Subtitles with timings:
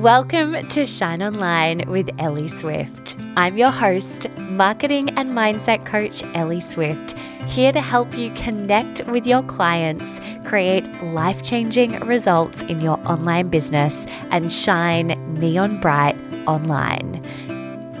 [0.00, 3.18] Welcome to Shine Online with Ellie Swift.
[3.36, 9.26] I'm your host, marketing and mindset coach Ellie Swift, here to help you connect with
[9.26, 17.22] your clients, create life changing results in your online business, and shine neon bright online.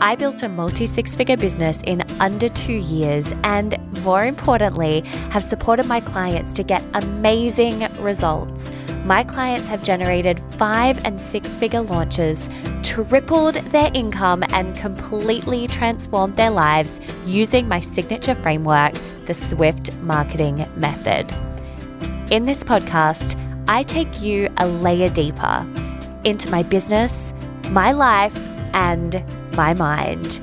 [0.00, 5.44] I built a multi six figure business in under two years, and more importantly, have
[5.44, 8.70] supported my clients to get amazing results.
[9.04, 12.48] My clients have generated five and six figure launches,
[12.82, 18.92] tripled their income, and completely transformed their lives using my signature framework,
[19.26, 21.32] the Swift Marketing Method.
[22.30, 23.36] In this podcast,
[23.68, 25.66] I take you a layer deeper
[26.24, 27.32] into my business,
[27.70, 28.36] my life,
[28.74, 29.24] and
[29.56, 30.40] my mind.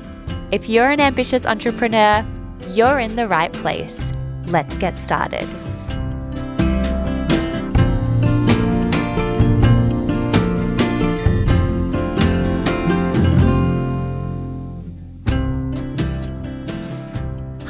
[0.50, 2.26] If you're an ambitious entrepreneur,
[2.70, 4.12] you're in the right place.
[4.46, 5.48] Let's get started.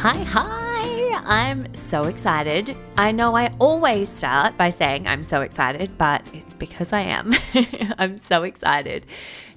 [0.01, 1.21] Hi, hi.
[1.25, 2.77] I'm so excited.
[2.97, 7.35] I know I always start by saying I'm so excited, but it's because I am.
[7.99, 9.07] I'm so excited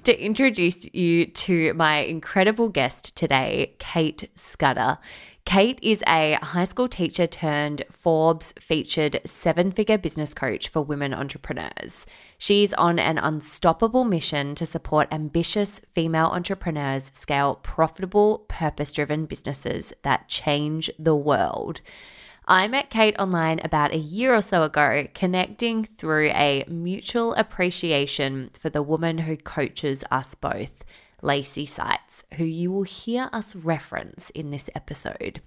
[0.02, 4.98] to introduce you to my incredible guest today, Kate Scudder.
[5.44, 11.12] Kate is a high school teacher turned Forbes featured seven figure business coach for women
[11.12, 12.06] entrepreneurs.
[12.38, 19.92] She's on an unstoppable mission to support ambitious female entrepreneurs scale profitable, purpose driven businesses
[20.02, 21.80] that change the world.
[22.46, 28.50] I met Kate online about a year or so ago, connecting through a mutual appreciation
[28.58, 30.84] for the woman who coaches us both,
[31.22, 35.40] Lacey Sites, who you will hear us reference in this episode.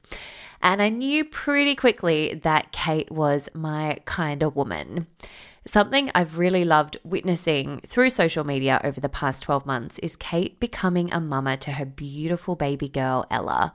[0.61, 5.07] And I knew pretty quickly that Kate was my kind of woman.
[5.67, 10.59] Something I've really loved witnessing through social media over the past 12 months is Kate
[10.59, 13.73] becoming a mama to her beautiful baby girl, Ella.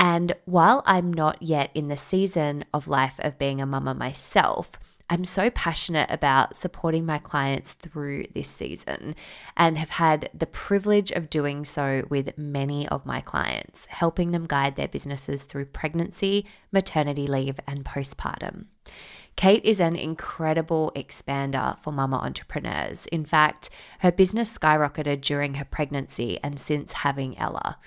[0.00, 4.72] And while I'm not yet in the season of life of being a mama myself,
[5.10, 9.14] I'm so passionate about supporting my clients through this season
[9.56, 14.46] and have had the privilege of doing so with many of my clients, helping them
[14.46, 18.66] guide their businesses through pregnancy, maternity leave, and postpartum.
[19.36, 23.06] Kate is an incredible expander for mama entrepreneurs.
[23.06, 23.70] In fact,
[24.00, 27.78] her business skyrocketed during her pregnancy and since having Ella.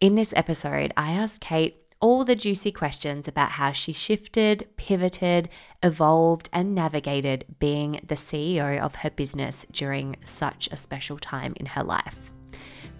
[0.00, 5.48] In this episode, I asked Kate all the juicy questions about how she shifted, pivoted,
[5.82, 11.66] evolved, and navigated being the CEO of her business during such a special time in
[11.66, 12.30] her life.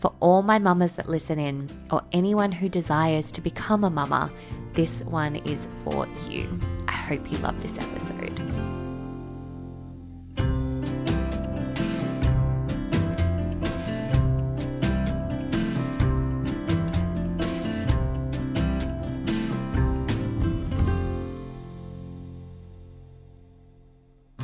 [0.00, 4.28] For all my mamas that listen in, or anyone who desires to become a mama,
[4.72, 6.58] this one is for you.
[6.88, 8.75] I hope you love this episode.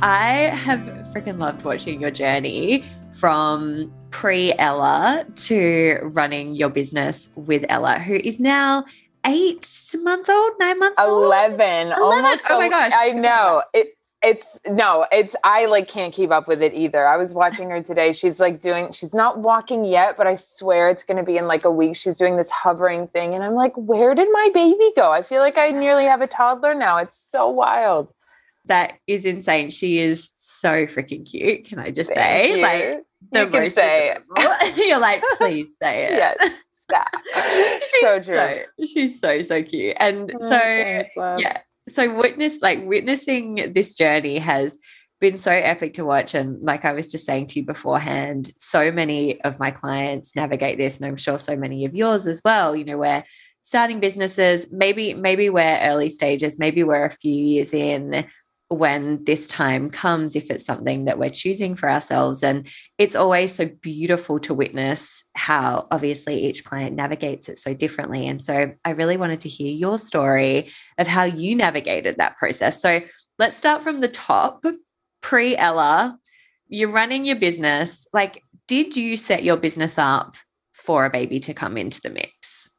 [0.03, 0.81] I have
[1.13, 8.15] freaking loved watching your journey from pre Ella to running your business with Ella, who
[8.15, 8.83] is now
[9.25, 9.65] eight
[10.01, 11.93] months old, nine months 11, old.
[11.93, 11.93] 11.
[11.93, 12.91] Almost oh my gosh.
[12.93, 13.63] I know.
[13.73, 17.07] It, it's no, it's I like can't keep up with it either.
[17.07, 18.11] I was watching her today.
[18.11, 21.47] She's like doing she's not walking yet, but I swear it's going to be in
[21.47, 21.95] like a week.
[21.95, 25.39] She's doing this hovering thing and I'm like, "Where did my baby go?" I feel
[25.39, 26.97] like I nearly have a toddler now.
[26.97, 28.13] It's so wild
[28.65, 29.69] that is insane.
[29.69, 31.65] She is so freaking cute.
[31.65, 32.61] Can I just Thank say, you.
[32.61, 34.17] like the you most say
[34.77, 36.13] You're like, please say it.
[36.13, 36.51] yes.
[37.91, 38.35] she's so true.
[38.37, 41.59] So, she's so so cute, and oh, so yeah.
[41.89, 44.77] So witness like witnessing this journey has
[45.19, 46.35] been so epic to watch.
[46.35, 50.77] And like I was just saying to you beforehand, so many of my clients navigate
[50.77, 52.75] this, and I'm sure so many of yours as well.
[52.75, 53.23] You know, where
[53.61, 58.25] starting businesses, maybe maybe we're early stages, maybe we're a few years in,
[58.73, 62.43] when this time comes, if it's something that we're choosing for ourselves.
[62.43, 62.67] And
[62.97, 68.27] it's always so beautiful to witness how obviously each client navigates it so differently.
[68.27, 72.81] And so I really wanted to hear your story of how you navigated that process.
[72.81, 73.01] So
[73.39, 74.63] let's start from the top.
[75.21, 76.17] Pre Ella,
[76.67, 78.07] you're running your business.
[78.13, 80.35] Like, did you set your business up
[80.73, 82.69] for a baby to come into the mix?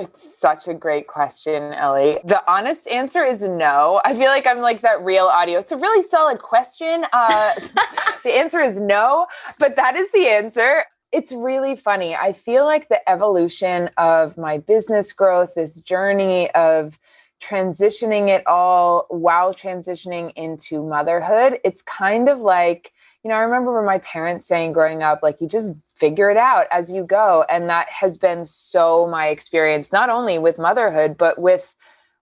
[0.00, 2.20] It's such a great question, Ellie.
[2.24, 4.00] The honest answer is no.
[4.02, 5.58] I feel like I'm like that real audio.
[5.58, 7.04] It's a really solid question.
[7.12, 7.52] Uh,
[8.24, 9.26] the answer is no,
[9.58, 10.84] but that is the answer.
[11.12, 12.14] It's really funny.
[12.14, 16.98] I feel like the evolution of my business growth, this journey of
[17.42, 23.82] transitioning it all while transitioning into motherhood, it's kind of like, you know, I remember
[23.82, 27.44] my parents saying growing up, like, you just figure it out as you go.
[27.50, 31.76] And that has been so my experience, not only with motherhood, but with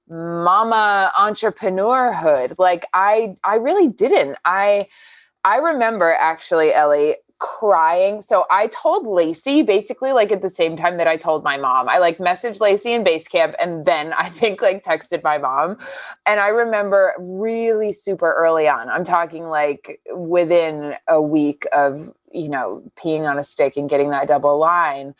[0.08, 2.54] mama entrepreneurhood.
[2.58, 4.36] Like I I really didn't.
[4.44, 4.88] I
[5.44, 8.20] I remember actually, Ellie, crying.
[8.20, 11.88] So I told Lacey basically like at the same time that I told my mom.
[11.88, 15.78] I like messaged Lacey in Basecamp and then I think like texted my mom.
[16.26, 18.88] And I remember really super early on.
[18.88, 24.10] I'm talking like within a week of, you know, peeing on a stick and getting
[24.10, 25.14] that double line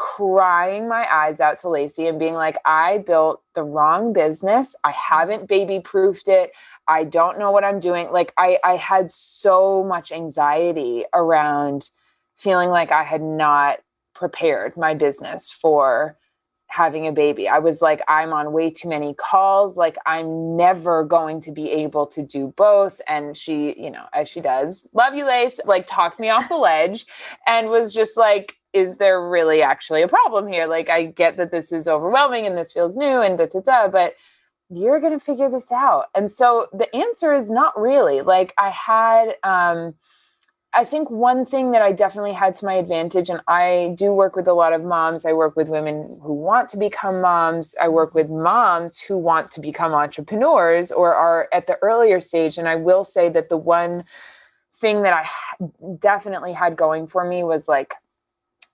[0.00, 4.74] crying my eyes out to Lacey and being like, I built the wrong business.
[4.82, 6.52] I haven't baby proofed it.
[6.90, 8.10] I don't know what I'm doing.
[8.10, 11.88] Like I, I had so much anxiety around
[12.36, 13.78] feeling like I had not
[14.12, 16.18] prepared my business for
[16.66, 17.48] having a baby.
[17.48, 19.76] I was like, I'm on way too many calls.
[19.76, 23.00] Like, I'm never going to be able to do both.
[23.08, 26.56] And she, you know, as she does, love you, Lace, like talked me off the
[26.56, 27.06] ledge
[27.46, 30.66] and was just like, is there really actually a problem here?
[30.66, 33.88] Like, I get that this is overwhelming and this feels new and da da da,
[33.88, 34.14] but
[34.70, 36.06] you're going to figure this out.
[36.14, 38.20] And so the answer is not really.
[38.20, 39.94] Like, I had, um,
[40.72, 44.36] I think one thing that I definitely had to my advantage, and I do work
[44.36, 45.26] with a lot of moms.
[45.26, 47.74] I work with women who want to become moms.
[47.82, 52.56] I work with moms who want to become entrepreneurs or are at the earlier stage.
[52.56, 54.04] And I will say that the one
[54.76, 55.28] thing that I
[55.98, 57.94] definitely had going for me was like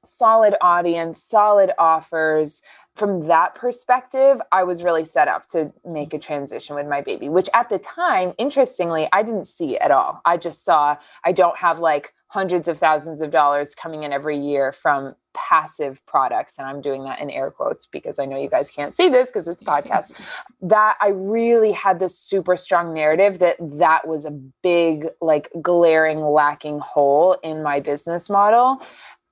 [0.04, 2.60] solid audience, solid offers.
[2.96, 7.28] From that perspective, I was really set up to make a transition with my baby,
[7.28, 10.20] which at the time, interestingly, I didn't see at all.
[10.24, 14.38] I just saw I don't have like hundreds of thousands of dollars coming in every
[14.38, 18.48] year from passive products and i'm doing that in air quotes because i know you
[18.48, 20.20] guys can't see this because it's a podcast
[20.62, 24.30] that i really had this super strong narrative that that was a
[24.62, 28.82] big like glaring lacking hole in my business model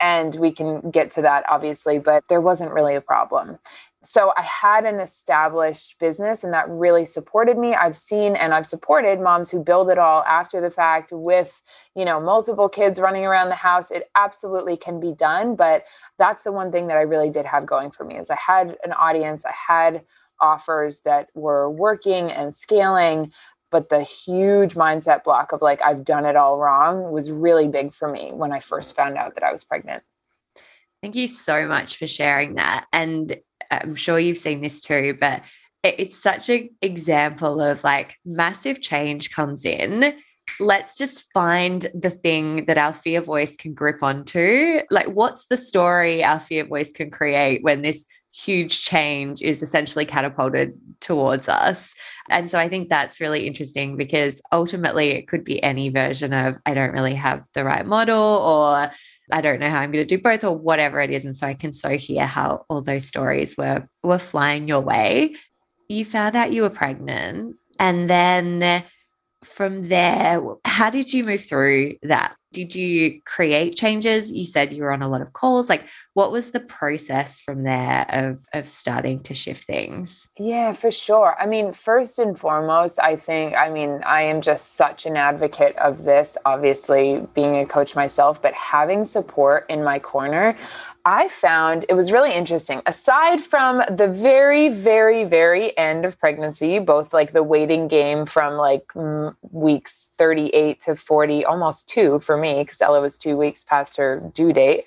[0.05, 3.59] and we can get to that obviously, but there wasn't really a problem.
[4.05, 7.75] So I had an established business and that really supported me.
[7.75, 11.63] I've seen and I've supported moms who build it all after the fact with,
[11.97, 13.91] you know, multiple kids running around the house.
[13.91, 15.85] It absolutely can be done, but
[16.19, 18.77] that's the one thing that I really did have going for me is I had
[18.85, 20.03] an audience, I had
[20.39, 23.33] offers that were working and scaling
[23.75, 27.93] but the huge mindset block of like i've done it all wrong was really big
[27.93, 30.05] for me when i first found out that i was pregnant.
[31.03, 32.87] Thank you so much for sharing that.
[32.93, 33.37] And
[33.73, 35.43] i'm sure you've seen this too but
[35.83, 40.15] it's such an example of like massive change comes in.
[40.61, 44.81] Let's just find the thing that our fear voice can grip onto.
[44.91, 50.05] Like, what's the story our fear voice can create when this huge change is essentially
[50.05, 51.95] catapulted towards us.
[52.31, 56.59] And so I think that's really interesting because ultimately it could be any version of
[56.67, 58.91] I don't really have the right model or
[59.31, 61.25] I don't know how I'm going to do both or whatever it is.
[61.25, 65.37] And so I can so hear how all those stories were were flying your way.
[65.89, 68.85] You found out you were pregnant and then
[69.45, 72.37] from there, how did you move through that?
[72.53, 74.31] Did you create changes?
[74.31, 75.69] You said you were on a lot of calls.
[75.69, 80.31] Like, what was the process from there of, of starting to shift things?
[80.39, 81.37] Yeah, for sure.
[81.39, 85.77] I mean, first and foremost, I think, I mean, I am just such an advocate
[85.79, 90.57] of this, obviously, being a coach myself, but having support in my corner.
[91.07, 92.81] I found it was really interesting.
[92.87, 98.55] Aside from the very, very, very end of pregnancy, both like the waiting game from
[98.55, 98.91] like
[99.51, 104.31] weeks 38 to 40, almost two for me, because Ella was two weeks past her
[104.35, 104.85] due date.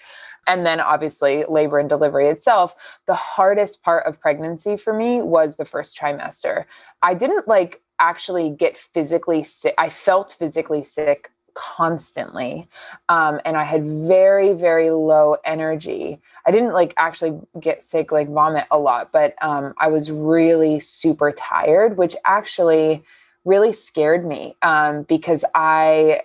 [0.47, 2.73] And then obviously labor and delivery itself.
[3.05, 6.65] The hardest part of pregnancy for me was the first trimester.
[7.03, 9.75] I didn't like actually get physically sick.
[9.77, 12.67] I felt physically sick constantly.
[13.09, 16.19] Um, and i had very very low energy.
[16.45, 20.79] I didn't like actually get sick like vomit a lot but um, i was really
[20.79, 23.03] super tired which actually
[23.43, 26.21] really scared me um, because i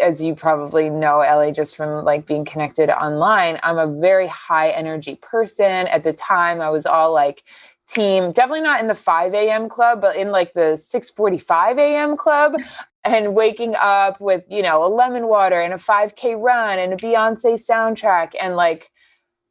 [0.00, 4.70] as you probably know ellie just from like being connected online i'm a very high
[4.70, 5.86] energy person.
[5.88, 7.42] At the time i was all like
[7.88, 12.54] team definitely not in the 5 a.m club but in like the 6.45 a.m club
[13.06, 16.96] and waking up with you know a lemon water and a 5k run and a
[16.96, 18.32] beyonce soundtrack.
[18.40, 18.90] And like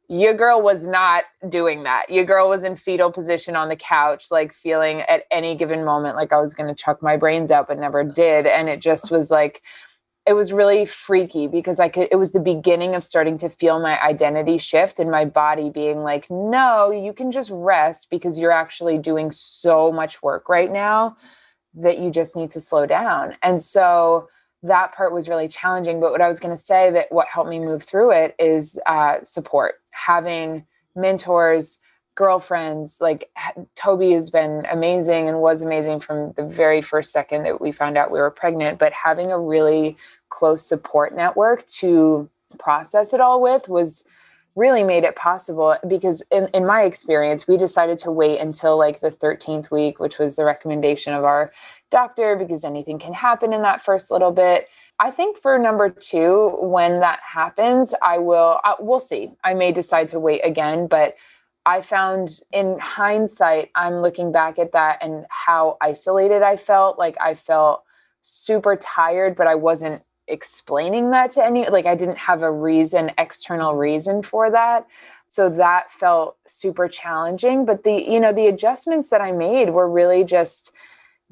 [0.08, 2.10] your girl was not doing that.
[2.10, 6.14] Your girl was in fetal position on the couch like feeling at any given moment
[6.14, 8.46] like i was going to chuck my brains out but never did.
[8.46, 9.62] And it just was like
[10.26, 13.78] it was really freaky because I could, it was the beginning of starting to feel
[13.78, 18.50] my identity shift and my body being like, no, you can just rest because you're
[18.50, 21.16] actually doing so much work right now
[21.76, 23.36] that you just need to slow down.
[23.42, 24.28] And so
[24.62, 26.00] that part was really challenging.
[26.00, 28.78] But what I was going to say that what helped me move through it is
[28.86, 31.78] uh, support, having mentors,
[32.16, 33.30] girlfriends like
[33.74, 37.98] toby has been amazing and was amazing from the very first second that we found
[37.98, 39.98] out we were pregnant but having a really
[40.30, 42.28] close support network to
[42.58, 44.02] process it all with was
[44.56, 49.00] really made it possible because in, in my experience we decided to wait until like
[49.00, 51.52] the 13th week which was the recommendation of our
[51.90, 56.56] doctor because anything can happen in that first little bit I think for number two,
[56.62, 59.32] when that happens, I will, uh, we'll see.
[59.44, 61.16] I may decide to wait again, but
[61.66, 66.98] I found in hindsight, I'm looking back at that and how isolated I felt.
[66.98, 67.82] Like I felt
[68.22, 73.12] super tired, but I wasn't explaining that to any, like I didn't have a reason,
[73.18, 74.86] external reason for that.
[75.28, 77.64] So that felt super challenging.
[77.64, 80.72] But the, you know, the adjustments that I made were really just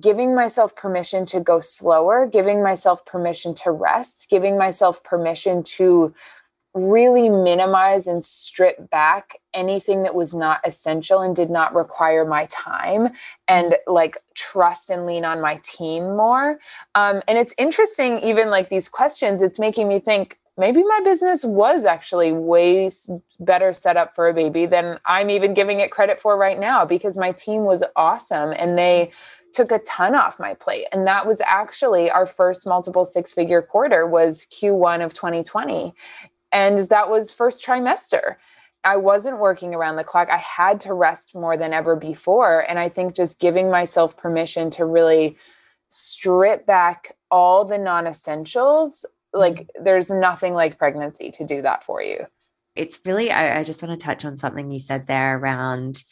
[0.00, 6.12] giving myself permission to go slower, giving myself permission to rest, giving myself permission to
[6.74, 12.46] really minimize and strip back anything that was not essential and did not require my
[12.46, 13.10] time
[13.46, 16.58] and like trust and lean on my team more.
[16.96, 21.44] Um, and it's interesting even like these questions it's making me think maybe my business
[21.44, 22.90] was actually way
[23.40, 26.84] better set up for a baby than i'm even giving it credit for right now
[26.84, 29.10] because my team was awesome and they
[29.54, 30.86] took a ton off my plate.
[30.92, 35.94] And that was actually our first multiple six figure quarter was q1 of 2020
[36.54, 38.36] and that was first trimester.
[38.84, 40.28] I wasn't working around the clock.
[40.30, 42.60] I had to rest more than ever before.
[42.60, 45.36] And I think just giving myself permission to really
[45.88, 49.84] strip back all the non essentials, like mm-hmm.
[49.84, 52.20] there's nothing like pregnancy to do that for you.
[52.76, 56.04] It's really, I, I just want to touch on something you said there around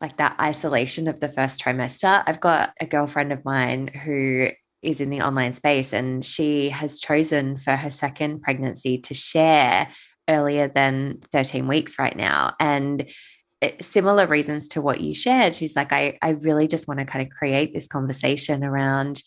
[0.00, 2.22] like that isolation of the first trimester.
[2.26, 4.48] I've got a girlfriend of mine who
[4.82, 9.88] is in the online space and she has chosen for her second pregnancy to share
[10.28, 13.08] earlier than 13 weeks right now and
[13.80, 17.26] similar reasons to what you shared she's like I, I really just want to kind
[17.26, 19.22] of create this conversation around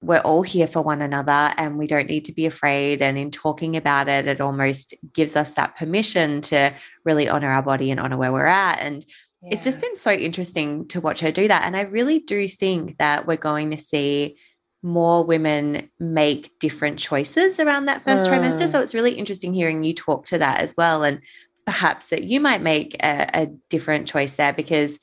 [0.00, 3.30] we're all here for one another and we don't need to be afraid and in
[3.30, 6.72] talking about it it almost gives us that permission to
[7.04, 9.04] really honor our body and honor where we're at and
[9.42, 9.50] yeah.
[9.52, 12.96] it's just been so interesting to watch her do that and i really do think
[12.98, 14.36] that we're going to see
[14.82, 18.32] more women make different choices around that first mm.
[18.32, 18.68] trimester.
[18.68, 21.02] So it's really interesting hearing you talk to that as well.
[21.02, 21.20] And
[21.64, 24.98] perhaps that you might make a, a different choice there because,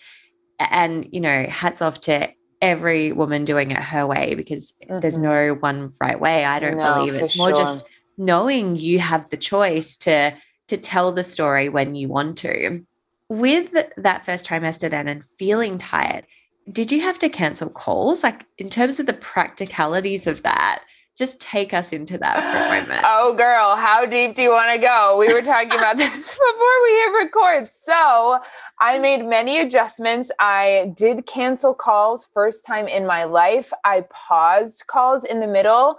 [0.59, 2.29] and, you know, hats off to
[2.61, 4.99] every woman doing it her way because mm-hmm.
[4.99, 6.45] there's no one right way.
[6.45, 7.57] I don't no, believe it's more sure.
[7.57, 7.85] just
[8.17, 10.35] knowing you have the choice to
[10.67, 12.83] to tell the story when you want to.
[13.29, 16.25] With that first trimester then and feeling tired,
[16.71, 18.23] did you have to cancel calls?
[18.23, 20.83] Like in terms of the practicalities of that,
[21.17, 23.05] just take us into that for a moment.
[23.17, 25.15] Oh, girl, how deep do you want to go?
[25.17, 27.67] We were talking about this before we hit record.
[27.69, 28.39] So
[28.79, 30.31] I made many adjustments.
[30.39, 33.71] I did cancel calls first time in my life.
[33.85, 35.97] I paused calls in the middle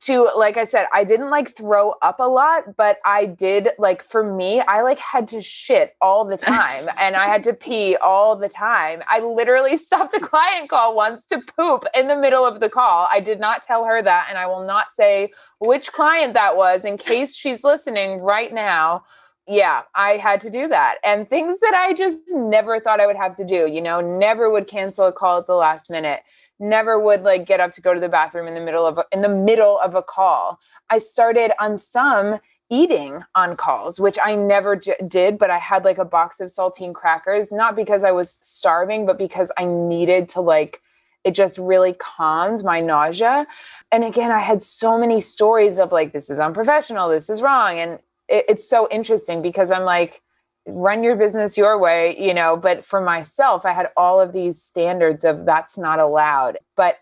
[0.00, 4.02] to like I said, I didn't like throw up a lot, but I did like
[4.02, 7.96] for me, I like had to shit all the time and I had to pee
[7.96, 9.02] all the time.
[9.08, 13.06] I literally stopped a client call once to poop in the middle of the call.
[13.10, 16.84] I did not tell her that and I will not say which client that was
[16.84, 19.04] in case she's listening right now.
[19.46, 20.96] Yeah, I had to do that.
[21.04, 24.50] And things that I just never thought I would have to do, you know, never
[24.50, 26.22] would cancel a call at the last minute
[26.58, 29.04] never would like get up to go to the bathroom in the middle of a,
[29.12, 30.58] in the middle of a call.
[30.90, 32.38] I started on some
[32.70, 36.48] eating on calls, which I never j- did, but I had like a box of
[36.48, 40.80] saltine crackers, not because I was starving, but because I needed to like
[41.24, 43.46] it just really calmed my nausea.
[43.90, 47.78] And again, I had so many stories of like, this is unprofessional, this is wrong.
[47.78, 50.22] And it, it's so interesting because I'm like,
[50.66, 52.56] run your business your way, you know.
[52.56, 56.58] But for myself, I had all of these standards of that's not allowed.
[56.76, 56.96] But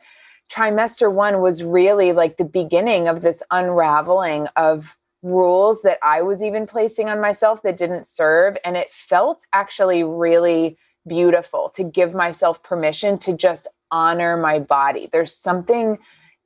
[0.53, 6.43] trimester one was really like the beginning of this unraveling of rules that I was
[6.43, 8.57] even placing on myself that didn't serve.
[8.65, 10.77] And it felt actually really
[11.07, 15.09] beautiful to give myself permission to just honor my body.
[15.13, 15.99] There's something,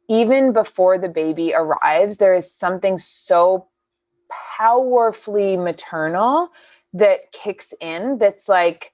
[0.09, 3.67] even before the baby arrives, there is something so
[4.59, 6.51] powerfully maternal
[6.93, 8.93] that kicks in that's like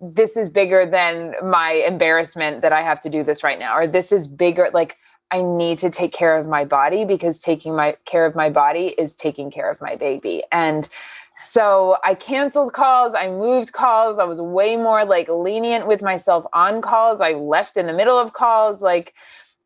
[0.00, 3.86] this is bigger than my embarrassment that I have to do this right now or
[3.86, 4.96] this is bigger like
[5.30, 8.94] I need to take care of my body because taking my care of my body
[8.98, 10.42] is taking care of my baby.
[10.50, 10.88] And
[11.36, 16.46] so I canceled calls, I moved calls, I was way more like lenient with myself
[16.52, 17.20] on calls.
[17.20, 19.14] I left in the middle of calls like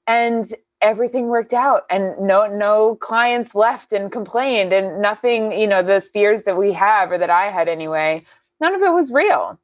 [0.07, 5.83] and everything worked out and no no clients left and complained and nothing, you know,
[5.83, 8.25] the fears that we have or that I had anyway,
[8.61, 9.59] none of it was real.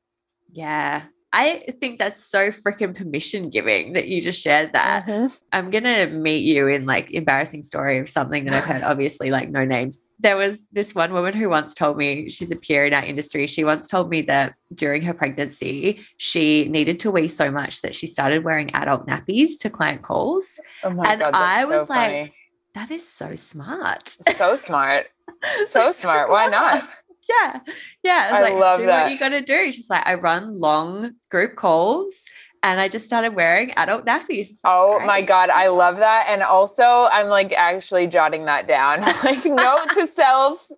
[0.53, 1.03] Yeah.
[1.33, 5.07] I think that's so freaking permission giving that you just shared that.
[5.07, 5.35] Mm-hmm.
[5.53, 9.31] I'm going to meet you in like embarrassing story of something that I've heard, obviously,
[9.31, 9.99] like no names.
[10.21, 13.47] There was this one woman who once told me, she's a peer in our industry.
[13.47, 17.95] She once told me that during her pregnancy, she needed to wee so much that
[17.95, 20.61] she started wearing adult nappies to client calls.
[20.83, 22.33] Oh my and God, I was so like, funny.
[22.75, 24.09] that is so smart.
[24.37, 25.07] So smart.
[25.67, 26.29] so smart.
[26.31, 26.89] Why not?
[27.29, 27.61] yeah.
[28.03, 28.31] Yeah.
[28.33, 29.05] I, I like, love do that.
[29.05, 29.71] what you gotta do.
[29.71, 32.25] She's like, I run long group calls
[32.63, 34.59] and I just started wearing adult nappies.
[34.65, 35.51] Oh my God.
[35.51, 36.27] I love that.
[36.29, 39.01] And also I'm like actually jotting that down.
[39.25, 40.69] like note to self,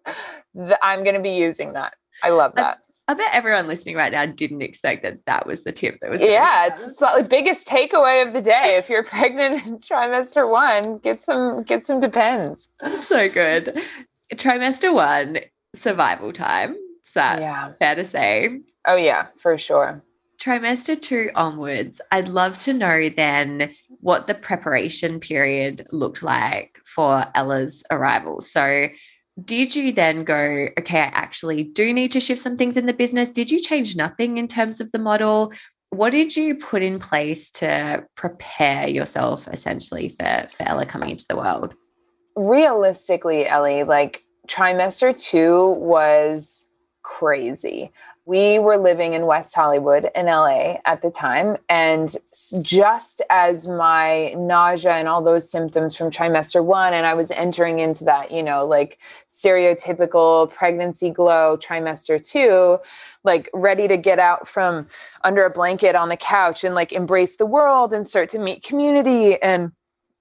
[0.83, 1.95] I'm gonna be using that.
[2.23, 2.79] I love that.
[3.09, 6.11] I, I bet everyone listening right now didn't expect that that was the tip that
[6.11, 6.23] was.
[6.23, 8.77] Yeah, it's the biggest takeaway of the day.
[8.77, 12.69] If you're pregnant in trimester one, get some get some depends.
[12.97, 13.81] So good.
[14.35, 15.41] Trimester one
[15.75, 16.77] survival time.
[17.07, 17.73] Is that yeah.
[17.81, 18.61] fair to say?
[18.87, 20.03] Oh, yeah, for sure.
[20.41, 27.27] Trimester two onwards, I'd love to know then what the preparation period looked like for
[27.35, 28.41] Ella's arrival.
[28.41, 28.89] So,
[29.45, 32.95] did you then go, okay, I actually do need to shift some things in the
[32.95, 33.31] business?
[33.31, 35.53] Did you change nothing in terms of the model?
[35.91, 41.27] What did you put in place to prepare yourself essentially for, for Ella coming into
[41.29, 41.75] the world?
[42.37, 46.67] Realistically, Ellie, like trimester two was
[47.03, 47.93] crazy.
[48.31, 51.57] We were living in West Hollywood in LA at the time.
[51.69, 52.15] And
[52.63, 57.81] just as my nausea and all those symptoms from trimester one, and I was entering
[57.81, 62.79] into that, you know, like stereotypical pregnancy glow, trimester two,
[63.25, 64.87] like ready to get out from
[65.25, 68.63] under a blanket on the couch and like embrace the world and start to meet
[68.63, 69.73] community and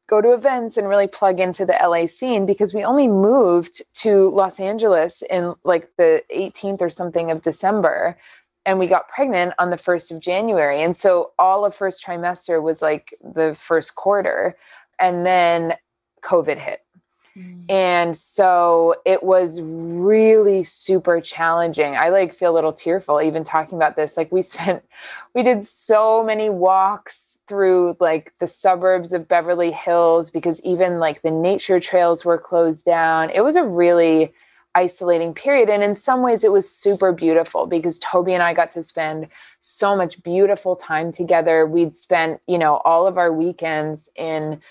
[0.10, 4.30] go to events and really plug into the LA scene because we only moved to
[4.32, 8.18] Los Angeles in like the 18th or something of December
[8.66, 10.82] and we got pregnant on the 1st of January.
[10.82, 14.58] And so all of first trimester was like the first quarter
[15.00, 15.76] and then
[16.24, 16.82] COVID hit.
[17.40, 17.72] Mm.
[17.72, 21.96] And so it was really super challenging.
[21.96, 24.18] I like feel a little tearful even talking about this.
[24.18, 24.84] Like we spent
[25.34, 31.22] we did so many walks through like the suburbs of Beverly Hills because even like
[31.22, 33.30] the nature trails were closed down.
[33.30, 34.34] It was a really
[34.76, 38.72] isolating period and in some ways it was super beautiful because Toby and I got
[38.74, 39.28] to spend
[39.60, 41.66] so much beautiful time together.
[41.66, 44.62] We'd spent, you know, all of our weekends in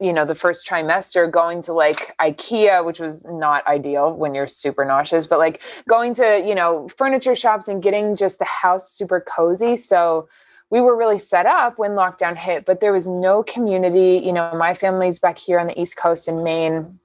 [0.00, 4.46] you know the first trimester going to like ikea which was not ideal when you're
[4.46, 8.90] super nauseous but like going to you know furniture shops and getting just the house
[8.90, 9.76] super cozy.
[9.76, 10.28] So
[10.70, 14.24] we were really set up when lockdown hit but there was no community.
[14.24, 16.99] You know my family's back here on the east coast in maine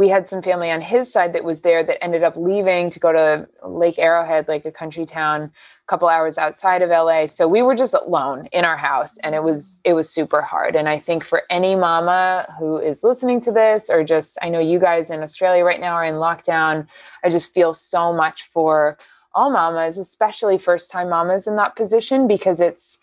[0.00, 2.98] we had some family on his side that was there that ended up leaving to
[2.98, 5.50] go to Lake Arrowhead, like a country town, a
[5.88, 7.26] couple hours outside of LA.
[7.26, 10.74] So we were just alone in our house and it was it was super hard.
[10.74, 14.58] And I think for any mama who is listening to this or just I know
[14.58, 16.86] you guys in Australia right now are in lockdown,
[17.22, 18.96] I just feel so much for
[19.34, 22.98] all mamas, especially first time mamas in that position because it's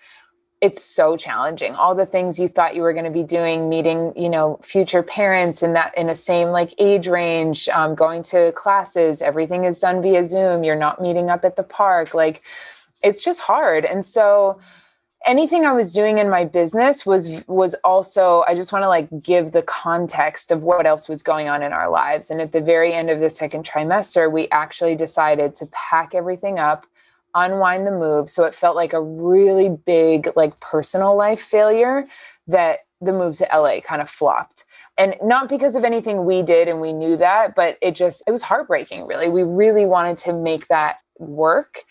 [0.60, 1.76] it's so challenging.
[1.76, 5.04] All the things you thought you were going to be doing meeting you know future
[5.04, 9.78] parents in that in a same like age range um, going to classes everything is
[9.80, 12.42] done via zoom you're not meeting up at the park like
[13.04, 13.86] it's just hard.
[13.86, 14.60] And so
[15.26, 19.10] anything i was doing in my business was was also i just want to like
[19.24, 22.30] give the context of what else was going on in our lives.
[22.30, 26.60] And at the very end of the second trimester we actually decided to pack everything
[26.60, 26.86] up
[27.38, 28.30] unwind the move.
[28.30, 32.06] So it felt like a really big, like personal life failure
[32.48, 34.64] that the move to LA kind of flopped.
[34.98, 38.32] And not because of anything we did and we knew that, but it just, it
[38.32, 39.30] was heartbreaking, really.
[39.30, 41.84] We really wanted to make that work,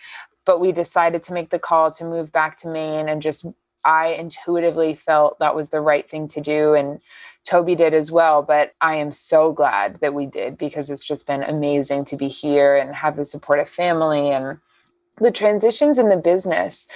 [0.45, 3.47] but we decided to make the call to move back to Maine and just,
[3.85, 6.75] I intuitively felt that was the right thing to do.
[6.75, 7.01] And
[7.47, 8.43] Toby did as well.
[8.43, 12.27] But I am so glad that we did because it's just been amazing to be
[12.27, 14.59] here and have the supportive family and
[15.21, 16.89] the transitions in the business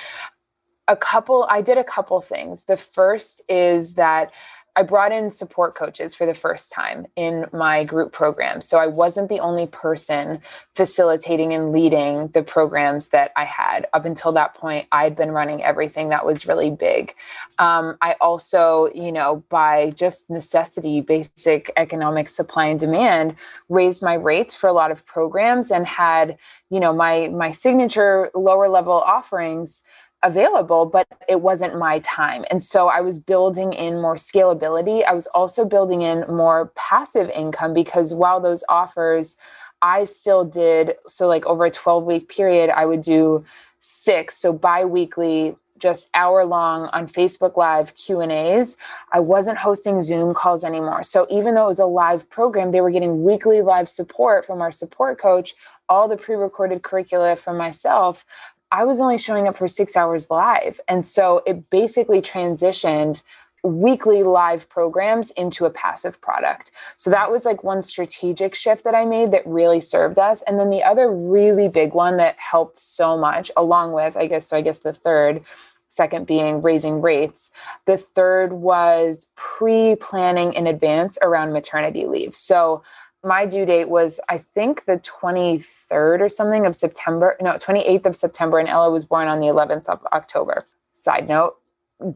[0.88, 2.64] a couple i did a couple things.
[2.64, 4.32] The first is that
[4.80, 8.62] I brought in support coaches for the first time in my group program.
[8.62, 10.40] So I wasn't the only person
[10.74, 13.86] facilitating and leading the programs that I had.
[13.92, 17.14] Up until that point, I'd been running everything that was really big.
[17.58, 23.34] Um, I also, you know, by just necessity, basic economic supply and demand,
[23.68, 26.38] raised my rates for a lot of programs and had,
[26.70, 29.82] you know, my my signature lower level offerings
[30.22, 32.44] available, but it wasn't my time.
[32.50, 35.04] And so I was building in more scalability.
[35.04, 39.36] I was also building in more passive income because while those offers,
[39.82, 43.44] I still did, so like over a 12 week period, I would do
[43.80, 48.76] six, so bi weekly just hour long on facebook live q and a's
[49.12, 52.82] i wasn't hosting zoom calls anymore so even though it was a live program they
[52.82, 55.54] were getting weekly live support from our support coach
[55.88, 58.24] all the pre-recorded curricula from myself
[58.72, 60.80] I was only showing up for six hours live.
[60.88, 63.22] And so it basically transitioned
[63.62, 66.70] weekly live programs into a passive product.
[66.96, 70.42] So that was like one strategic shift that I made that really served us.
[70.46, 74.46] And then the other really big one that helped so much, along with, I guess,
[74.48, 75.42] so I guess the third,
[75.88, 77.50] second being raising rates.
[77.84, 82.34] The third was pre planning in advance around maternity leave.
[82.34, 82.82] So
[83.24, 88.16] my due date was i think the 23rd or something of september no 28th of
[88.16, 90.66] september and ella was born on the 11th of october.
[90.92, 91.56] Side note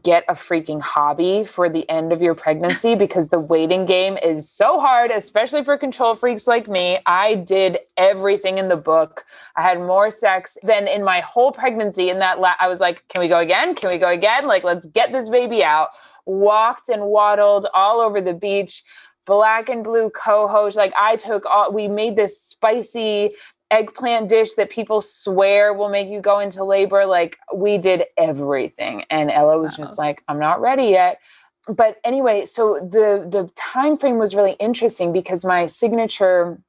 [0.01, 4.49] get a freaking hobby for the end of your pregnancy because the waiting game is
[4.49, 6.97] so hard especially for control freaks like me.
[7.05, 9.25] I did everything in the book.
[9.55, 13.07] I had more sex than in my whole pregnancy in that la- i was like
[13.09, 13.75] can we go again?
[13.75, 14.47] Can we go again?
[14.47, 15.89] Like let's get this baby out.
[16.25, 18.83] Walked and waddled all over the beach
[19.25, 20.75] black and blue cohosh.
[20.75, 23.35] Like I took all, we made this spicy
[23.71, 27.05] eggplant dish that people swear will make you go into labor.
[27.05, 29.05] Like we did everything.
[29.09, 29.85] And Ella was wow.
[29.85, 31.19] just like, I'm not ready yet.
[31.67, 36.59] But anyway, so the the time frame was really interesting because my signature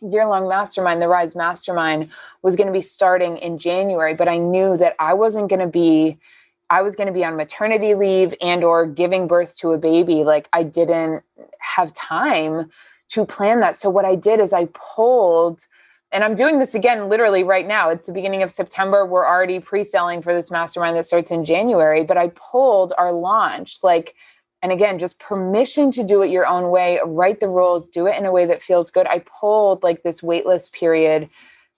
[0.00, 2.08] year long mastermind, the Rise Mastermind,
[2.42, 5.66] was going to be starting in January, but I knew that I wasn't going to
[5.66, 6.18] be
[6.70, 10.24] I was going to be on maternity leave and or giving birth to a baby
[10.24, 11.22] like I didn't
[11.60, 12.70] have time
[13.10, 13.76] to plan that.
[13.76, 15.66] So what I did is I pulled
[16.10, 17.90] and I'm doing this again literally right now.
[17.90, 19.04] It's the beginning of September.
[19.04, 23.82] We're already pre-selling for this mastermind that starts in January, but I pulled our launch
[23.82, 24.14] like
[24.62, 28.16] and again just permission to do it your own way write the rules do it
[28.16, 31.28] in a way that feels good i pulled like this waitlist period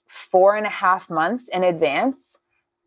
[0.07, 2.38] four and a half months in advance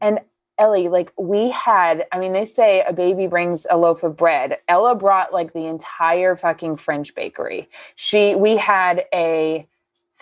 [0.02, 0.20] and
[0.60, 4.60] Ellie, like we had, I mean, they say a baby brings a loaf of bread.
[4.68, 7.70] Ella brought like the entire fucking French bakery.
[7.96, 9.68] She, we had a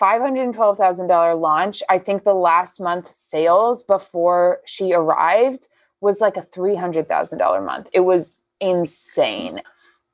[0.00, 1.82] $512,000 launch.
[1.88, 5.68] I think the last month sales before she arrived
[6.00, 7.88] was like a $300,000 month.
[7.92, 9.62] It was insane.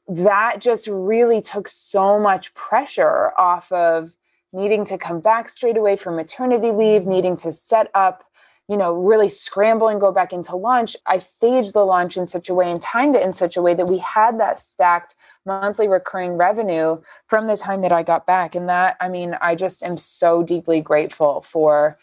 [0.09, 4.17] That just really took so much pressure off of
[4.53, 8.25] needing to come back straight away from maternity leave, needing to set up
[8.69, 12.51] you know, really scramble and go back into launch, I staged the launch in such
[12.51, 15.15] a way and timed it in such a way that we had that stacked
[15.47, 18.55] monthly recurring revenue from the time that I got back.
[18.55, 21.97] And that, I mean, I just am so deeply grateful for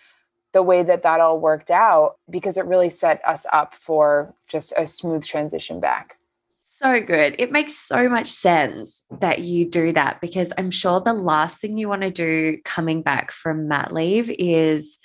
[0.53, 4.73] the way that that all worked out because it really set us up for just
[4.75, 6.17] a smooth transition back.
[6.61, 7.35] So good.
[7.37, 11.77] It makes so much sense that you do that because I'm sure the last thing
[11.77, 14.97] you want to do coming back from mat leave is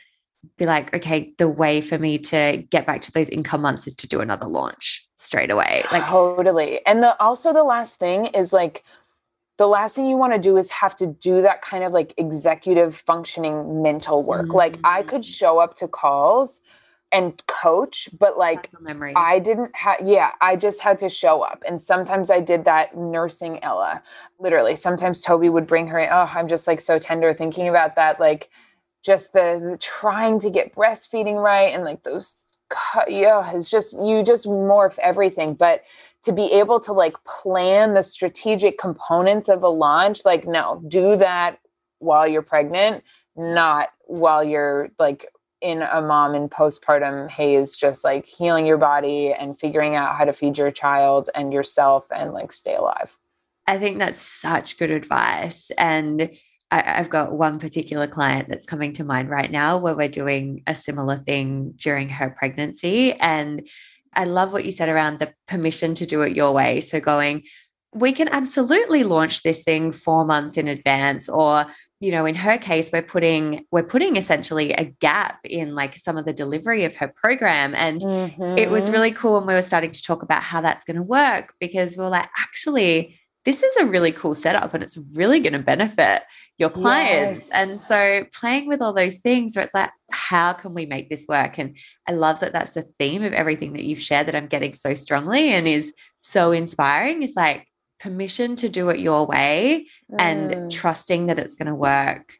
[0.56, 3.94] be like, okay, the way for me to get back to those income months is
[3.96, 5.82] to do another launch straight away.
[5.92, 6.84] Like totally.
[6.86, 8.84] And the also the last thing is like
[9.58, 12.14] the last thing you want to do is have to do that kind of like
[12.16, 14.46] executive functioning mental work.
[14.46, 14.56] Mm-hmm.
[14.56, 15.36] Like I could mm.
[15.36, 16.62] show up to calls
[17.12, 18.68] and coach, but like
[19.16, 21.62] I didn't have yeah, I just had to show up.
[21.66, 24.02] And sometimes I did that nursing Ella.
[24.38, 24.76] Literally.
[24.76, 26.08] Sometimes Toby would bring her in.
[26.10, 28.20] Oh, I'm just like so tender thinking about that.
[28.20, 28.48] Like
[29.04, 32.36] just the, the trying to get breastfeeding right and like those
[33.08, 35.54] yeah it's just you just morph everything.
[35.54, 35.82] But
[36.22, 41.16] to be able to like plan the strategic components of a launch like no do
[41.16, 41.58] that
[41.98, 43.02] while you're pregnant
[43.36, 45.26] not while you're like
[45.60, 50.24] in a mom in postpartum haze just like healing your body and figuring out how
[50.24, 53.18] to feed your child and yourself and like stay alive.
[53.66, 55.70] I think that's such good advice.
[55.76, 56.30] And
[56.70, 60.62] I, have got one particular client that's coming to mind right now where we're doing
[60.66, 63.12] a similar thing during her pregnancy.
[63.14, 63.68] And
[64.14, 66.80] I love what you said around the permission to do it your way.
[66.80, 67.44] So going,
[67.92, 71.66] we can absolutely launch this thing four months in advance or
[71.98, 76.16] you know in her case we're putting we're putting essentially a gap in like some
[76.16, 78.56] of the delivery of her program and mm-hmm.
[78.56, 78.92] it was mm-hmm.
[78.92, 81.96] really cool when we were starting to talk about how that's going to work because
[81.96, 85.58] we are like actually this is a really cool setup and it's really going to
[85.58, 86.22] benefit
[86.58, 87.48] your clients.
[87.48, 87.52] Yes.
[87.54, 91.26] And so playing with all those things where it's like, how can we make this
[91.26, 91.58] work?
[91.58, 91.76] And
[92.06, 94.94] I love that that's the theme of everything that you've shared that I'm getting so
[94.94, 97.66] strongly and is so inspiring is like
[97.98, 100.20] permission to do it your way mm.
[100.20, 102.34] and trusting that it's going to work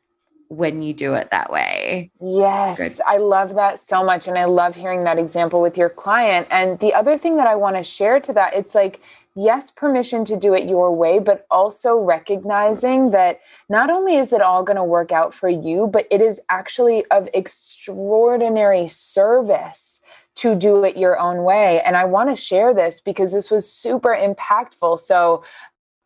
[0.49, 2.11] when you do it that way.
[2.21, 3.05] Yes, Good.
[3.07, 4.27] I love that so much.
[4.27, 6.49] And I love hearing that example with your client.
[6.51, 9.01] And the other thing that I want to share to that, it's like,
[9.37, 14.41] yes, permission to do it your way, but also recognizing that not only is it
[14.41, 20.01] all going to work out for you, but it is actually of extraordinary service
[20.37, 21.81] to do it your own way.
[21.83, 24.99] And I want to share this because this was super impactful.
[24.99, 25.45] So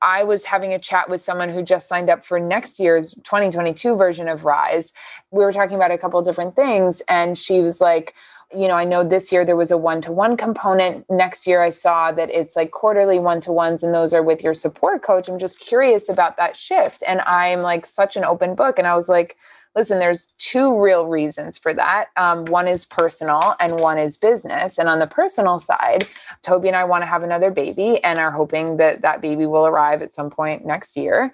[0.03, 3.97] I was having a chat with someone who just signed up for next year's 2022
[3.97, 4.93] version of Rise.
[5.31, 8.15] We were talking about a couple different things, and she was like,
[8.53, 11.09] you know, I know this year there was a one to one component.
[11.11, 14.43] Next year, I saw that it's like quarterly one to ones, and those are with
[14.43, 15.29] your support coach.
[15.29, 17.03] I'm just curious about that shift.
[17.07, 18.79] And I'm like such an open book.
[18.79, 19.37] And I was like,
[19.75, 22.07] listen, there's two real reasons for that.
[22.17, 24.79] Um, one is personal and one is business.
[24.79, 26.07] And on the personal side,
[26.43, 29.67] Toby and I want to have another baby and are hoping that that baby will
[29.67, 31.33] arrive at some point next year.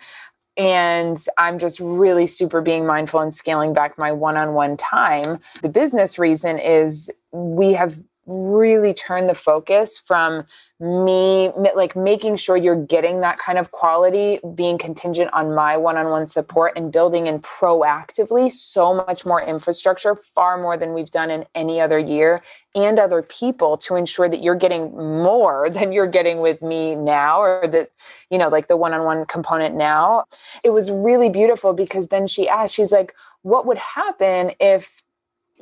[0.56, 5.40] And I'm just really super being mindful and scaling back my one on one time.
[5.62, 7.98] The business reason is we have
[8.30, 10.44] really turn the focus from
[10.78, 16.26] me like making sure you're getting that kind of quality being contingent on my one-on-one
[16.26, 21.44] support and building in proactively so much more infrastructure far more than we've done in
[21.54, 22.42] any other year
[22.74, 27.40] and other people to ensure that you're getting more than you're getting with me now
[27.40, 27.90] or that
[28.30, 30.24] you know like the one-on-one component now.
[30.64, 35.02] It was really beautiful because then she asked she's like what would happen if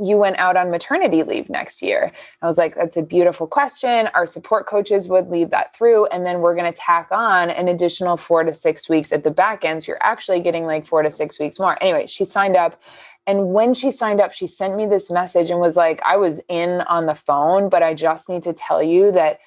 [0.00, 2.12] you went out on maternity leave next year?
[2.42, 4.08] I was like, that's a beautiful question.
[4.14, 6.06] Our support coaches would lead that through.
[6.06, 9.30] And then we're going to tack on an additional four to six weeks at the
[9.30, 9.82] back end.
[9.82, 11.76] So you're actually getting like four to six weeks more.
[11.82, 12.80] Anyway, she signed up.
[13.26, 16.40] And when she signed up, she sent me this message and was like, I was
[16.48, 19.40] in on the phone, but I just need to tell you that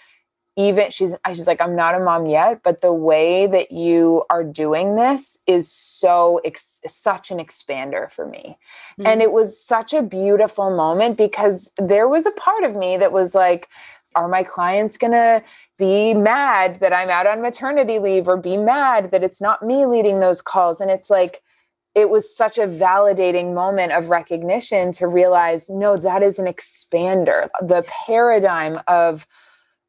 [0.58, 4.44] even she's she's like i'm not a mom yet but the way that you are
[4.44, 8.58] doing this is so ex- such an expander for me.
[9.00, 9.08] Mm-hmm.
[9.08, 13.12] and it was such a beautiful moment because there was a part of me that
[13.12, 13.70] was like
[14.14, 15.42] are my clients going to
[15.78, 19.86] be mad that i'm out on maternity leave or be mad that it's not me
[19.86, 20.82] leading those calls?
[20.82, 21.42] And it's like
[21.94, 27.50] it was such a validating moment of recognition to realize no that is an expander.
[27.62, 29.28] The paradigm of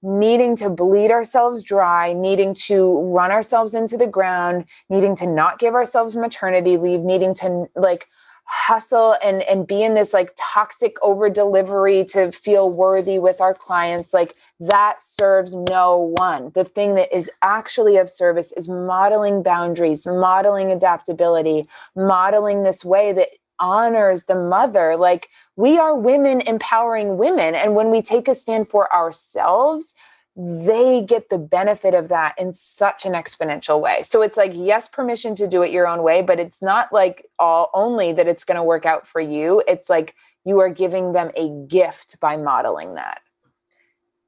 [0.03, 5.59] needing to bleed ourselves dry, needing to run ourselves into the ground, needing to not
[5.59, 8.09] give ourselves maternity leave, needing to like
[8.55, 13.55] hustle and and be in this like toxic over delivery to feel worthy with our
[13.55, 16.51] clients like that serves no one.
[16.55, 23.13] The thing that is actually of service is modeling boundaries modeling adaptability modeling this way
[23.15, 23.29] that
[23.63, 24.97] honors the mother.
[24.97, 27.55] Like we are women empowering women.
[27.55, 29.95] And when we take a stand for ourselves,
[30.35, 34.03] they get the benefit of that in such an exponential way.
[34.03, 37.27] So it's like, yes, permission to do it your own way, but it's not like
[37.39, 39.63] all only that it's going to work out for you.
[39.69, 43.21] It's like you are giving them a gift by modeling that.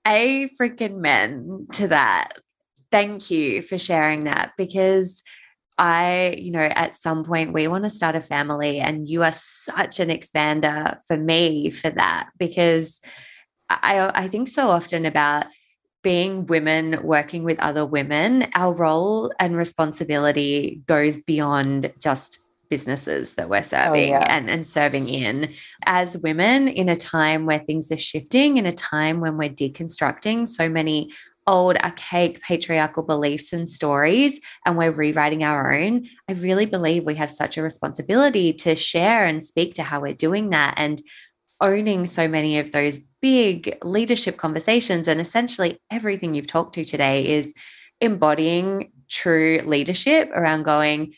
[0.06, 2.34] A freaking men to that.
[2.92, 5.22] Thank you for sharing that because
[5.76, 9.32] I, you know, at some point we want to start a family, and you are
[9.32, 13.00] such an expander for me for that because
[13.68, 15.46] I, I think so often about
[16.02, 23.48] being women working with other women, our role and responsibility goes beyond just businesses that
[23.48, 24.36] we're oh, serving oh, yeah.
[24.36, 25.52] and, and serving in
[25.86, 30.46] as women in a time where things are shifting, in a time when we're deconstructing
[30.46, 31.10] so many
[31.46, 37.16] old, archaic patriarchal beliefs and stories, and we're rewriting our own, I really believe we
[37.16, 41.00] have such a responsibility to share and speak to how we're doing that and
[41.60, 45.08] owning so many of those big leadership conversations.
[45.08, 47.54] And essentially, everything you've talked to today is
[48.00, 51.14] embodying true leadership around going,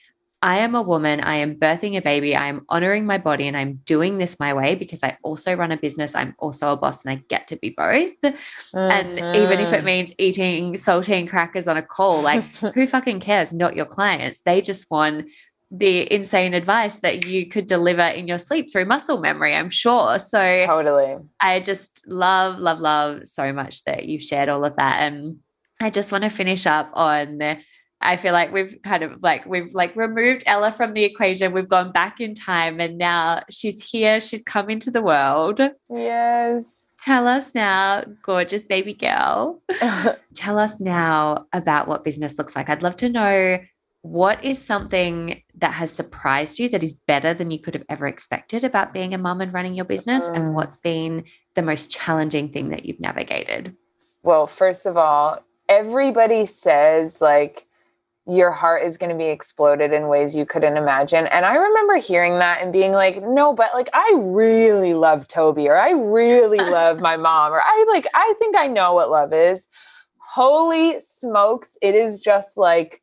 [0.46, 3.56] I am a woman, I am birthing a baby, I am honoring my body, and
[3.56, 6.14] I'm doing this my way because I also run a business.
[6.14, 8.12] I'm also a boss and I get to be both.
[8.22, 8.78] Mm-hmm.
[8.78, 9.86] And even if it mm-hmm.
[9.86, 13.52] means eating saltine crackers on a call, like who fucking cares?
[13.52, 14.42] Not your clients.
[14.42, 15.26] They just want
[15.72, 20.20] the insane advice that you could deliver in your sleep through muscle memory, I'm sure.
[20.20, 21.16] So totally.
[21.40, 25.00] I just love, love, love so much that you've shared all of that.
[25.00, 25.38] And
[25.80, 27.58] I just want to finish up on
[28.00, 31.52] I feel like we've kind of like we've like removed Ella from the equation.
[31.52, 34.20] We've gone back in time and now she's here.
[34.20, 35.60] She's come into the world.
[35.90, 36.86] Yes.
[37.00, 39.62] tell us now, gorgeous baby girl.
[40.34, 42.68] tell us now about what business looks like.
[42.68, 43.58] I'd love to know
[44.02, 48.06] what is something that has surprised you that is better than you could have ever
[48.06, 50.28] expected about being a mum and running your business?
[50.28, 50.52] And mm.
[50.52, 53.74] what's been the most challenging thing that you've navigated?
[54.22, 57.65] Well, first of all, everybody says like
[58.28, 61.26] your heart is going to be exploded in ways you couldn't imagine.
[61.28, 65.68] And I remember hearing that and being like, no, but like I really love Toby
[65.68, 69.32] or I really love my mom or I like, I think I know what love
[69.32, 69.68] is.
[70.18, 71.78] Holy smokes.
[71.80, 73.00] It is just like,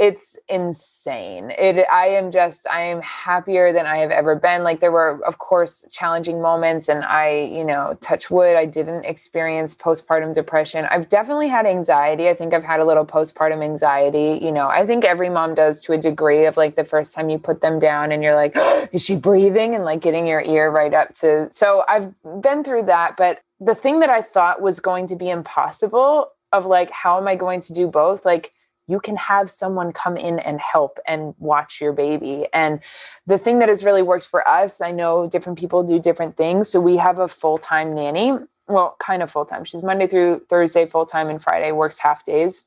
[0.00, 1.52] it's insane.
[1.58, 4.62] It I am just I am happier than I have ever been.
[4.62, 9.04] Like there were of course challenging moments and I, you know, touch wood, I didn't
[9.04, 10.86] experience postpartum depression.
[10.90, 12.30] I've definitely had anxiety.
[12.30, 14.68] I think I've had a little postpartum anxiety, you know.
[14.68, 17.60] I think every mom does to a degree of like the first time you put
[17.60, 18.56] them down and you're like,
[18.92, 22.10] is she breathing and like getting your ear right up to So I've
[22.40, 26.64] been through that, but the thing that I thought was going to be impossible of
[26.64, 28.24] like how am I going to do both?
[28.24, 28.54] Like
[28.90, 32.46] you can have someone come in and help and watch your baby.
[32.52, 32.80] And
[33.26, 36.68] the thing that has really worked for us, I know different people do different things.
[36.68, 38.32] So we have a full time nanny.
[38.66, 39.64] Well, kind of full time.
[39.64, 42.64] She's Monday through Thursday full time and Friday works half days.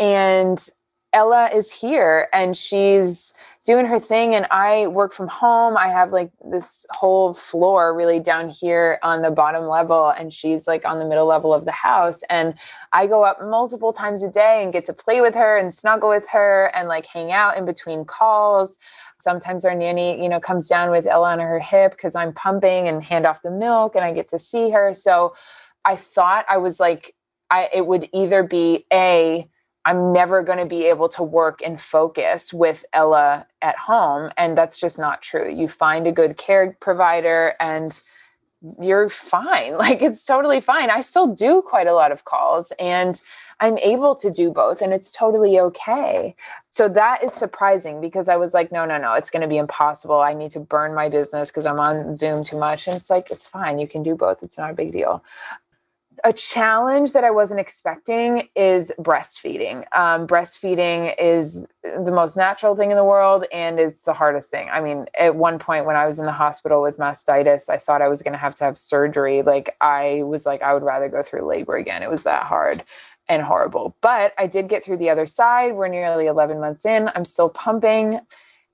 [0.00, 0.66] And
[1.12, 5.76] Ella is here and she's doing her thing and I work from home.
[5.76, 10.66] I have like this whole floor really down here on the bottom level and she's
[10.66, 12.54] like on the middle level of the house and
[12.92, 16.08] I go up multiple times a day and get to play with her and snuggle
[16.08, 18.78] with her and like hang out in between calls.
[19.18, 22.88] Sometimes our nanny, you know, comes down with Ella on her hip because I'm pumping
[22.88, 24.94] and hand off the milk and I get to see her.
[24.94, 25.34] So
[25.84, 27.14] I thought I was like
[27.50, 29.48] I it would either be a
[29.88, 34.30] I'm never going to be able to work and focus with Ella at home.
[34.36, 35.50] And that's just not true.
[35.50, 37.98] You find a good care provider and
[38.78, 39.78] you're fine.
[39.78, 40.90] Like it's totally fine.
[40.90, 43.22] I still do quite a lot of calls and
[43.60, 46.36] I'm able to do both and it's totally okay.
[46.68, 49.56] So that is surprising because I was like, no, no, no, it's going to be
[49.56, 50.20] impossible.
[50.20, 52.88] I need to burn my business because I'm on Zoom too much.
[52.88, 53.78] And it's like, it's fine.
[53.78, 54.42] You can do both.
[54.42, 55.24] It's not a big deal
[56.24, 59.84] a challenge that I wasn't expecting is breastfeeding.
[59.96, 64.68] Um, breastfeeding is the most natural thing in the world, and it's the hardest thing.
[64.70, 68.02] I mean, at one point when I was in the hospital with mastitis, I thought
[68.02, 69.42] I was going to have to have surgery.
[69.42, 72.02] Like, I was like, I would rather go through labor again.
[72.02, 72.84] It was that hard
[73.28, 73.96] and horrible.
[74.00, 75.74] But I did get through the other side.
[75.74, 77.10] We're nearly 11 months in.
[77.14, 78.20] I'm still pumping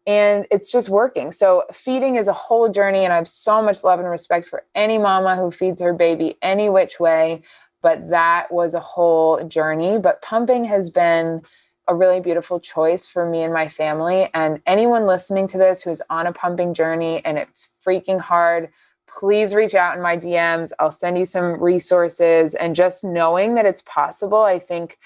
[0.06, 1.32] and it's just working.
[1.32, 4.64] So feeding is a whole journey and I have so much love and respect for
[4.74, 7.42] any mama who feeds her baby any which way,
[7.82, 11.42] but that was a whole journey, but pumping has been
[11.88, 16.00] a really beautiful choice for me and my family and anyone listening to this who's
[16.08, 18.70] on a pumping journey and it's freaking hard,
[19.06, 20.72] please reach out in my DMs.
[20.78, 24.98] I'll send you some resources and just knowing that it's possible, I think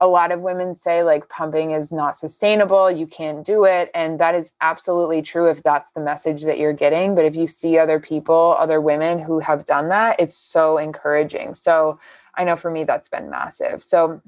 [0.00, 3.90] a lot of women say like pumping is not sustainable, you can't do it.
[3.94, 7.14] And that is absolutely true if that's the message that you're getting.
[7.14, 11.54] But if you see other people, other women who have done that, it's so encouraging.
[11.54, 12.00] So
[12.34, 13.82] I know for me, that's been massive.
[13.82, 14.22] So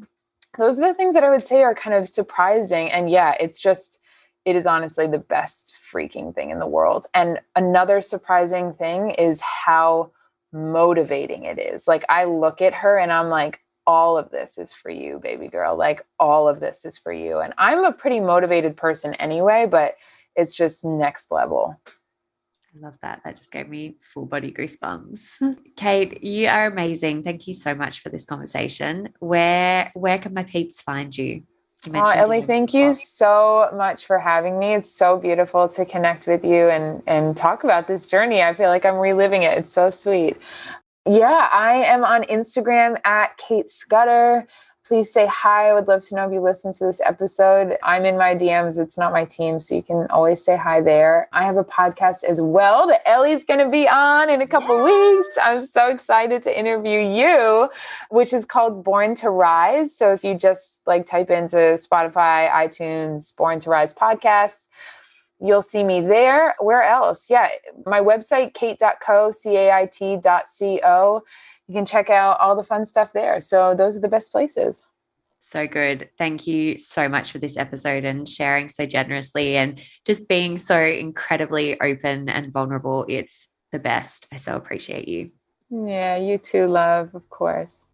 [0.59, 2.91] those are the things that I would say are kind of surprising.
[2.91, 3.99] And yeah, it's just,
[4.45, 7.07] it is honestly the best freaking thing in the world.
[7.15, 10.11] And another surprising thing is how
[10.53, 11.89] motivating it is.
[11.89, 15.49] Like I look at her and I'm like, all of this is for you, baby
[15.49, 15.77] girl.
[15.77, 17.41] Like all of this is for you.
[17.41, 19.97] And I'm a pretty motivated person anyway, but
[20.37, 21.81] it's just next level.
[22.75, 23.21] I love that.
[23.25, 25.57] That just gave me full body goosebumps.
[25.77, 27.23] Cait, you are amazing.
[27.23, 29.11] Thank you so much for this conversation.
[29.19, 31.43] Where where can my peeps find you?
[31.87, 34.75] you oh, Ellie, thank you so much for having me.
[34.75, 38.43] It's so beautiful to connect with you and and talk about this journey.
[38.43, 39.59] I feel like I'm reliving it.
[39.59, 40.39] It's so sweet.
[41.05, 44.47] Yeah, I am on Instagram at Cait Scudder.
[44.87, 45.71] Please say hi.
[45.71, 47.77] I would love to know if you listen to this episode.
[47.83, 48.79] I'm in my DMs.
[48.79, 51.29] It's not my team, so you can always say hi there.
[51.33, 54.77] I have a podcast as well that Ellie's going to be on in a couple
[54.79, 54.85] yeah.
[54.85, 55.29] weeks.
[55.43, 57.69] I'm so excited to interview you,
[58.11, 59.97] which is called Born to Rise.
[59.97, 64.67] So if you just like type into Spotify, iTunes, Born to Rise podcast,
[65.45, 66.55] You'll see me there.
[66.61, 67.29] Where else?
[67.29, 67.49] Yeah,
[67.85, 71.23] my website, cait.co, C A I T.co.
[71.67, 73.41] You can check out all the fun stuff there.
[73.41, 74.85] So those are the best places.
[75.41, 76.09] So good.
[76.17, 80.81] Thank you so much for this episode and sharing so generously and just being so
[80.81, 83.05] incredibly open and vulnerable.
[83.09, 84.29] It's the best.
[84.31, 85.33] I so appreciate you.
[85.71, 87.87] Yeah, you too, love, of course.